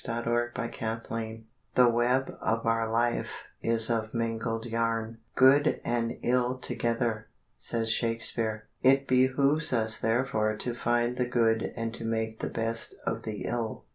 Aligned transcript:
_A 0.03 0.23
PHILOSOPHER 0.51 1.43
"The 1.75 1.87
web 1.87 2.35
of 2.41 2.65
our 2.65 2.89
life 2.89 3.43
is 3.61 3.87
of 3.91 4.15
mingled 4.15 4.65
yarn, 4.65 5.19
good 5.35 5.79
and 5.85 6.17
ill 6.23 6.57
together," 6.57 7.27
says 7.55 7.91
Shakespeare. 7.91 8.63
It 8.81 9.07
behooves 9.07 9.71
us 9.71 9.99
therefore 9.99 10.55
to 10.57 10.73
find 10.73 11.17
the 11.17 11.27
good 11.27 11.71
and 11.75 11.93
to 11.93 12.03
make 12.03 12.39
the 12.39 12.49
best 12.49 12.95
of 13.05 13.21
the 13.21 13.43
ill. 13.43 13.83